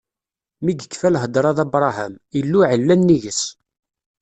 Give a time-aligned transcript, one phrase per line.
[0.63, 3.41] Mi yekfa lhedṛa d Abṛaham, Illu iɛella nnig-s.